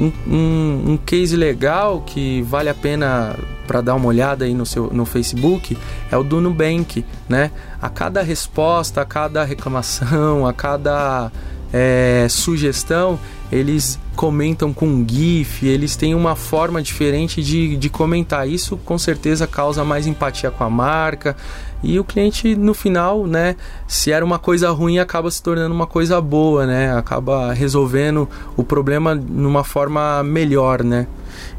Um, 0.00 0.12
um, 0.26 0.82
um 0.92 0.96
case 0.96 1.36
legal 1.36 2.00
que 2.00 2.40
vale 2.42 2.70
a 2.70 2.74
pena 2.74 3.36
para 3.66 3.82
dar 3.82 3.94
uma 3.94 4.06
olhada 4.06 4.46
aí 4.46 4.54
no, 4.54 4.64
seu, 4.64 4.90
no 4.90 5.04
Facebook 5.04 5.76
é 6.10 6.16
o 6.16 6.22
do 6.22 6.40
Nubank, 6.40 7.04
né? 7.28 7.50
A 7.80 7.90
cada 7.90 8.22
resposta, 8.22 9.02
a 9.02 9.04
cada 9.04 9.44
reclamação, 9.44 10.46
a 10.46 10.54
cada 10.54 11.30
é, 11.72 12.26
sugestão, 12.28 13.18
eles 13.50 13.98
comentam 14.14 14.72
com 14.72 15.04
GIF, 15.06 15.66
eles 15.66 15.94
têm 15.94 16.14
uma 16.14 16.34
forma 16.34 16.82
diferente 16.82 17.42
de, 17.42 17.76
de 17.76 17.88
comentar. 17.88 18.48
Isso 18.48 18.76
com 18.78 18.96
certeza 18.96 19.46
causa 19.46 19.84
mais 19.84 20.06
empatia 20.06 20.50
com 20.50 20.64
a 20.64 20.70
marca, 20.70 21.36
e 21.82 22.00
o 22.00 22.04
cliente 22.04 22.56
no 22.56 22.74
final, 22.74 23.26
né, 23.26 23.54
se 23.86 24.10
era 24.10 24.24
uma 24.24 24.38
coisa 24.38 24.70
ruim, 24.70 24.98
acaba 24.98 25.30
se 25.30 25.42
tornando 25.42 25.74
uma 25.74 25.86
coisa 25.86 26.20
boa, 26.20 26.66
né? 26.66 26.96
Acaba 26.96 27.52
resolvendo 27.52 28.28
o 28.56 28.64
problema 28.64 29.14
numa 29.14 29.62
forma 29.62 30.22
melhor, 30.22 30.82
né? 30.82 31.06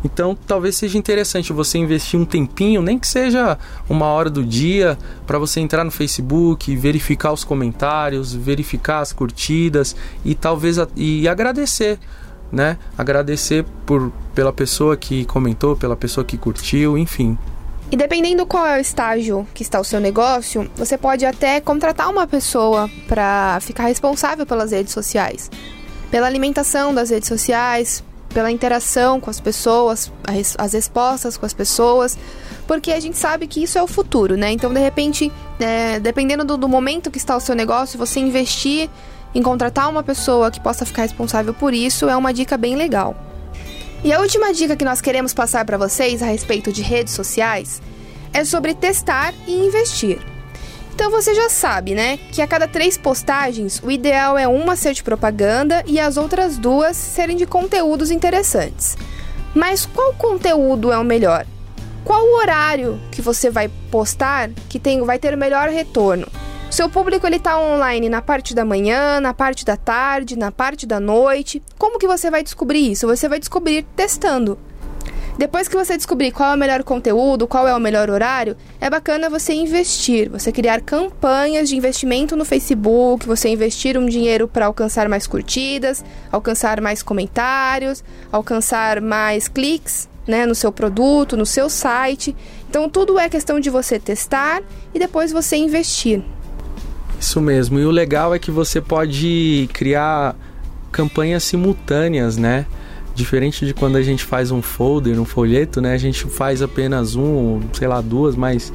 Então, 0.04 0.38
talvez 0.48 0.76
seja 0.76 0.98
interessante 0.98 1.54
você 1.54 1.78
investir 1.78 2.20
um 2.20 2.26
tempinho, 2.26 2.82
nem 2.82 2.98
que 2.98 3.08
seja 3.08 3.58
uma 3.90 4.06
hora 4.08 4.30
do 4.30 4.44
dia, 4.44 4.98
para 5.26 5.38
você 5.38 5.60
entrar 5.60 5.84
no 5.84 5.92
Facebook, 5.92 6.76
verificar 6.76 7.32
os 7.32 7.44
comentários, 7.44 8.34
verificar 8.34 9.00
as 9.00 9.14
curtidas 9.14 9.96
e 10.24 10.36
talvez 10.36 10.78
e 10.96 11.28
agradecer, 11.28 12.00
né? 12.52 12.78
Agradecer 12.98 13.66
por 13.86 14.12
pela 14.34 14.54
pessoa 14.54 14.96
que 14.96 15.26
comentou, 15.26 15.76
pela 15.76 15.96
pessoa 15.96 16.24
que 16.24 16.38
curtiu, 16.38 16.98
enfim. 16.98 17.38
E 17.90 17.96
dependendo 17.96 18.46
qual 18.46 18.68
é 18.68 18.78
o 18.78 18.82
estágio 18.82 19.48
que 19.54 19.64
está 19.64 19.80
o 19.80 19.84
seu 19.84 20.00
negócio, 20.00 20.70
você 20.76 20.98
pode 20.98 21.26
até 21.26 21.62
contratar 21.62 22.10
uma 22.10 22.28
pessoa 22.28 22.90
para 23.08 23.60
ficar 23.62 23.86
responsável 23.86 24.46
pelas 24.46 24.72
redes 24.72 24.92
sociais, 24.92 25.50
pela 26.12 26.28
alimentação 26.28 26.94
das 26.94 27.10
redes 27.10 27.30
sociais, 27.30 28.04
pela 28.38 28.52
interação 28.52 29.20
com 29.20 29.32
as 29.32 29.40
pessoas, 29.40 30.14
as 30.60 30.74
respostas 30.74 31.38
com 31.38 31.46
as 31.48 31.56
pessoas, 31.56 32.16
porque 32.68 32.92
a 32.92 33.00
gente 33.00 33.18
sabe 33.18 33.48
que 33.48 33.64
isso 33.64 33.80
é 33.80 33.82
o 33.82 33.88
futuro, 33.88 34.38
né? 34.38 34.52
Então, 34.52 34.72
de 34.72 34.80
repente, 34.80 35.32
é, 35.60 36.00
dependendo 36.00 36.46
do, 36.46 36.56
do 36.56 36.70
momento 36.70 37.10
que 37.10 37.18
está 37.18 37.36
o 37.36 37.40
seu 37.40 37.56
negócio, 37.56 37.98
você 37.98 38.20
investir 38.20 38.92
em 39.34 39.42
contratar 39.42 39.90
uma 39.90 40.04
pessoa 40.04 40.52
que 40.52 40.60
possa 40.60 40.86
ficar 40.86 41.02
responsável 41.02 41.52
por 41.52 41.74
isso 41.74 42.08
é 42.08 42.16
uma 42.16 42.32
dica 42.32 42.56
bem 42.58 42.76
legal. 42.76 43.16
E 44.04 44.14
a 44.14 44.20
última 44.20 44.54
dica 44.54 44.76
que 44.76 44.86
nós 44.86 45.02
queremos 45.02 45.34
passar 45.34 45.66
para 45.66 45.80
vocês 45.80 46.22
a 46.22 46.28
respeito 46.28 46.72
de 46.72 46.84
redes 46.84 47.16
sociais 47.16 47.82
é 48.32 48.46
sobre 48.46 48.76
testar 48.76 49.34
e 49.48 49.66
investir. 49.66 50.37
Então 50.98 51.12
você 51.12 51.36
já 51.36 51.48
sabe, 51.48 51.94
né, 51.94 52.18
que 52.18 52.42
a 52.42 52.48
cada 52.48 52.68
três 52.68 52.98
postagens 52.98 53.80
o 53.84 53.92
ideal 53.92 54.36
é 54.36 54.48
uma 54.48 54.76
ser 54.76 54.94
de 54.94 55.04
propaganda 55.04 55.84
e 55.86 56.00
as 56.00 56.18
outras 56.18 56.58
duas 56.58 56.98
serem 56.98 57.38
de 57.38 57.46
conteúdos 57.46 58.10
interessantes. 58.10 58.98
Mas 59.54 59.86
qual 59.86 60.16
conteúdo 60.16 60.92
é 60.92 60.98
o 60.98 61.04
melhor? 61.04 61.46
Qual 62.04 62.20
o 62.20 62.38
horário 62.38 63.00
que 63.12 63.22
você 63.22 63.52
vai 63.52 63.70
postar 63.92 64.50
que 64.68 64.80
tem, 64.80 65.00
vai 65.04 65.20
ter 65.20 65.36
o 65.36 65.38
melhor 65.38 65.70
retorno? 65.70 66.28
Seu 66.72 66.90
público 66.90 67.28
ele 67.28 67.38
tá 67.38 67.60
online 67.60 68.10
na 68.10 68.24
parte 68.24 68.56
da 68.56 68.66
manhã, 68.66 69.20
na 69.20 69.36
parte 69.36 69.64
da 69.64 69.78
tarde, 69.78 70.36
na 70.36 70.52
parte 70.52 70.88
da 70.88 71.00
noite. 71.00 71.62
Como 71.78 72.00
que 72.00 72.08
você 72.08 72.32
vai 72.32 72.42
descobrir 72.42 72.92
isso? 72.92 73.06
Você 73.06 73.30
vai 73.30 73.38
descobrir 73.38 73.86
testando. 73.96 74.58
Depois 75.38 75.68
que 75.68 75.76
você 75.76 75.96
descobrir 75.96 76.32
qual 76.32 76.52
é 76.52 76.56
o 76.56 76.58
melhor 76.58 76.84
conteúdo, 76.84 77.48
qual 77.48 77.68
é 77.68 77.76
o 77.76 77.80
melhor 77.80 78.10
horário, 78.10 78.58
é 78.82 78.90
bacana 78.90 79.30
você 79.30 79.54
investir, 79.54 80.32
você 80.32 80.52
criar 80.52 80.82
campanhas 80.82 81.70
de 81.70 81.76
investimento 81.76 82.36
no 82.36 82.44
Facebook, 82.44 83.28
você 83.28 83.50
investir 83.50 84.00
um 84.00 84.08
dinheiro 84.08 84.48
para 84.48 84.66
alcançar 84.66 85.08
mais 85.08 85.28
curtidas, 85.28 86.04
alcançar 86.32 86.82
mais 86.82 87.04
comentários, 87.04 88.04
alcançar 88.32 89.00
mais 89.00 89.48
cliques 89.48 90.10
né, 90.26 90.48
no 90.48 90.56
seu 90.56 90.72
produto, 90.72 91.38
no 91.38 91.46
seu 91.46 91.70
site. 91.70 92.36
Então 92.68 92.90
tudo 92.90 93.20
é 93.20 93.30
questão 93.30 93.60
de 93.60 93.70
você 93.70 94.00
testar 94.00 94.64
e 94.92 94.98
depois 94.98 95.32
você 95.32 95.56
investir. 95.56 96.24
Isso 97.20 97.40
mesmo. 97.40 97.78
E 97.78 97.86
o 97.86 97.92
legal 97.92 98.34
é 98.34 98.40
que 98.40 98.50
você 98.50 98.82
pode 98.82 99.70
criar 99.72 100.36
campanhas 100.92 101.44
simultâneas, 101.44 102.38
né? 102.38 102.66
Diferente 103.18 103.66
de 103.66 103.74
quando 103.74 103.96
a 103.96 104.02
gente 104.04 104.24
faz 104.24 104.52
um 104.52 104.62
folder, 104.62 105.20
um 105.20 105.26
folheto, 105.26 105.82
né? 105.82 105.94
A 105.94 105.98
gente 105.98 106.26
faz 106.26 106.62
apenas 106.62 107.16
um, 107.16 107.60
sei 107.74 107.88
lá, 107.88 108.00
duas, 108.00 108.36
mas 108.36 108.72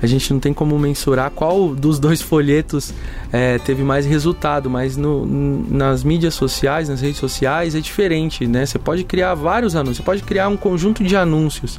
a 0.00 0.06
gente 0.06 0.32
não 0.32 0.40
tem 0.40 0.54
como 0.54 0.78
mensurar 0.78 1.30
qual 1.30 1.74
dos 1.74 1.98
dois 1.98 2.20
folhetos 2.24 2.94
é, 3.30 3.58
teve 3.58 3.82
mais 3.82 4.06
resultado, 4.06 4.70
mas 4.70 4.96
no, 4.96 5.26
nas 5.26 6.02
mídias 6.02 6.32
sociais, 6.32 6.88
nas 6.88 7.02
redes 7.02 7.18
sociais, 7.18 7.74
é 7.74 7.80
diferente, 7.80 8.46
né? 8.46 8.64
Você 8.64 8.78
pode 8.78 9.04
criar 9.04 9.34
vários 9.34 9.76
anúncios, 9.76 9.98
você 9.98 10.02
pode 10.02 10.22
criar 10.22 10.48
um 10.48 10.56
conjunto 10.56 11.04
de 11.04 11.14
anúncios 11.14 11.78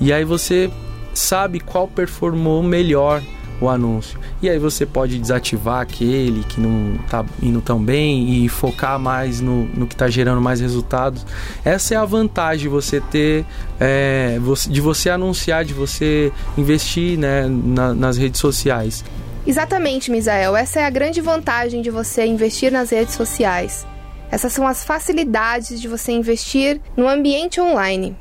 e 0.00 0.14
aí 0.14 0.24
você 0.24 0.70
sabe 1.12 1.60
qual 1.60 1.86
performou 1.86 2.62
melhor 2.62 3.20
o 3.60 3.68
anúncio. 3.68 4.18
E 4.40 4.48
aí 4.48 4.58
você 4.58 4.86
pode 4.86 5.18
desativar 5.18 5.80
aquele 5.80 6.42
que 6.44 6.60
não 6.60 6.96
está 7.04 7.24
indo 7.42 7.60
tão 7.60 7.82
bem 7.82 8.44
e 8.44 8.48
focar 8.48 8.98
mais 8.98 9.40
no, 9.40 9.64
no 9.66 9.86
que 9.86 9.94
está 9.94 10.08
gerando 10.08 10.40
mais 10.40 10.60
resultados. 10.60 11.26
Essa 11.64 11.94
é 11.94 11.96
a 11.96 12.04
vantagem 12.04 12.60
de 12.60 12.68
você 12.68 13.00
ter, 13.00 13.44
é, 13.78 14.38
de 14.68 14.80
você 14.80 15.10
anunciar, 15.10 15.64
de 15.64 15.74
você 15.74 16.32
investir 16.56 17.18
né, 17.18 17.46
na, 17.48 17.94
nas 17.94 18.16
redes 18.16 18.40
sociais. 18.40 19.04
Exatamente, 19.46 20.10
Misael. 20.10 20.56
Essa 20.56 20.80
é 20.80 20.84
a 20.84 20.90
grande 20.90 21.20
vantagem 21.20 21.82
de 21.82 21.90
você 21.90 22.26
investir 22.26 22.70
nas 22.70 22.90
redes 22.90 23.14
sociais. 23.14 23.86
Essas 24.30 24.52
são 24.52 24.66
as 24.66 24.84
facilidades 24.84 25.80
de 25.80 25.88
você 25.88 26.12
investir 26.12 26.80
no 26.96 27.08
ambiente 27.08 27.60
online. 27.60 28.16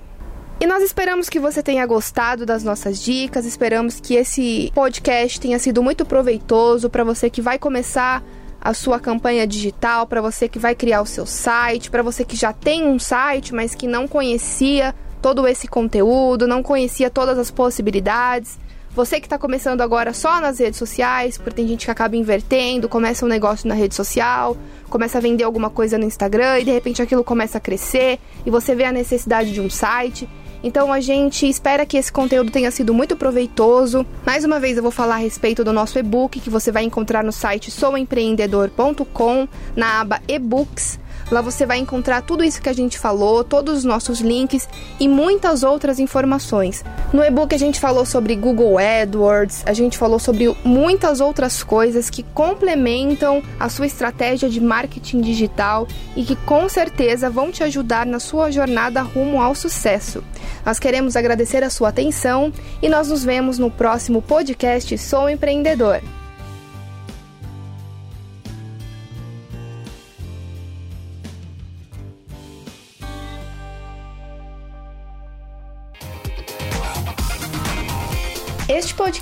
E 0.62 0.68
nós 0.68 0.84
esperamos 0.84 1.30
que 1.30 1.40
você 1.40 1.64
tenha 1.64 1.86
gostado 1.86 2.46
das 2.46 2.66
nossas 2.66 3.02
dicas, 3.02 3.46
esperamos 3.46 4.02
que 4.02 4.16
esse 4.16 4.70
podcast 4.76 5.40
tenha 5.40 5.58
sido 5.58 5.82
muito 5.82 6.06
proveitoso 6.06 6.90
para 6.90 7.06
você 7.06 7.30
que 7.30 7.42
vai 7.42 7.58
começar 7.58 8.22
a 8.60 8.74
sua 8.74 9.00
campanha 9.00 9.48
digital, 9.48 10.06
para 10.06 10.20
você 10.20 10.50
que 10.50 10.60
vai 10.60 10.76
criar 10.76 11.02
o 11.02 11.06
seu 11.06 11.26
site, 11.26 11.90
para 11.90 12.04
você 12.04 12.26
que 12.26 12.36
já 12.36 12.52
tem 12.52 12.86
um 12.86 13.00
site, 13.00 13.56
mas 13.56 13.74
que 13.74 13.88
não 13.88 14.06
conhecia 14.06 14.94
todo 15.22 15.48
esse 15.48 15.66
conteúdo, 15.66 16.46
não 16.46 16.62
conhecia 16.62 17.10
todas 17.10 17.38
as 17.38 17.50
possibilidades. 17.50 18.60
Você 18.94 19.20
que 19.22 19.28
está 19.28 19.38
começando 19.38 19.80
agora 19.80 20.14
só 20.14 20.42
nas 20.42 20.60
redes 20.60 20.78
sociais, 20.78 21.38
porque 21.38 21.56
tem 21.56 21.68
gente 21.70 21.86
que 21.86 21.92
acaba 21.92 22.18
invertendo, 22.18 22.90
começa 22.90 23.24
um 23.24 23.30
negócio 23.30 23.66
na 23.66 23.76
rede 23.76 23.96
social, 23.96 24.58
começa 24.90 25.20
a 25.20 25.22
vender 25.22 25.46
alguma 25.46 25.70
coisa 25.70 25.98
no 25.98 26.04
Instagram 26.04 26.60
e 26.60 26.66
de 26.66 26.72
repente 26.72 27.02
aquilo 27.02 27.24
começa 27.24 27.60
a 27.60 27.62
crescer 27.62 28.20
e 28.46 28.50
você 28.50 28.76
vê 28.76 28.84
a 28.84 28.92
necessidade 28.92 29.54
de 29.54 29.62
um 29.62 29.70
site. 29.70 30.28
Então 30.64 30.92
a 30.92 31.00
gente 31.00 31.48
espera 31.48 31.86
que 31.86 31.98
esse 31.98 32.12
conteúdo 32.12 32.52
tenha 32.52 32.72
sido 32.72 32.94
muito 32.94 33.16
proveitoso. 33.16 34.06
Mais 34.26 34.44
uma 34.44 34.60
vez 34.60 34.78
eu 34.78 34.84
vou 34.84 34.92
falar 34.92 35.16
a 35.16 35.20
respeito 35.20 35.64
do 35.64 35.72
nosso 35.72 35.98
e-book 35.98 36.40
que 36.40 36.50
você 36.50 36.72
vai 36.72 36.84
encontrar 36.84 37.24
no 37.24 37.32
site 37.32 37.72
souempreendedor.com 37.72 39.48
na 39.76 40.02
aba 40.02 40.22
e-books. 40.28 41.00
Lá 41.32 41.42
você 41.42 41.66
vai 41.66 41.78
encontrar 41.78 42.22
tudo 42.22 42.44
isso 42.44 42.62
que 42.62 42.70
a 42.70 42.74
gente 42.74 42.98
falou, 42.98 43.44
todos 43.44 43.80
os 43.80 43.84
nossos 43.84 44.20
links 44.20 44.68
e 45.00 45.08
muitas 45.08 45.64
outras 45.64 46.00
informações. 46.00 46.84
No 47.14 47.24
e-book 47.24 47.54
a 47.54 47.58
gente 47.58 47.80
falou 47.80 48.06
sobre 48.06 48.36
Google 48.36 48.78
AdWords, 48.78 49.64
a 49.66 49.74
gente 49.74 49.98
falou 49.98 50.20
sobre 50.20 50.56
muitas 50.64 51.22
outras 51.22 51.64
coisas 51.64 52.10
que 52.10 52.24
complementam 52.24 53.44
a 53.60 53.70
sua 53.70 53.86
estratégia 53.86 54.50
de 54.50 54.60
marketing 54.60 55.22
digital 55.22 55.88
e 56.16 56.24
que 56.24 56.36
com 56.36 56.68
certeza 56.68 57.30
vão 57.30 57.52
te 57.52 57.64
ajudar 57.64 58.06
na 58.06 58.20
sua 58.20 58.52
jornada 58.52 59.02
rumo 59.02 59.42
ao 59.42 59.54
sucesso. 59.54 60.24
Nós 60.66 60.80
queremos 60.80 61.16
agradecer 61.16 61.64
a 61.64 61.70
sua 61.70 61.90
atenção 61.90 62.52
e 62.82 62.90
nós 62.90 63.10
nos 63.10 63.24
vemos 63.24 63.58
no 63.58 63.70
próximo 63.70 64.22
podcast 64.22 64.98
Sou 64.98 65.30
Empreendedor. 65.30 66.02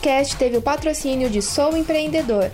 Podcast 0.08 0.38
teve 0.38 0.56
o 0.56 0.62
patrocínio 0.62 1.30
de 1.30 1.42
Sou 1.42 1.76
Empreendedor. 1.76 2.50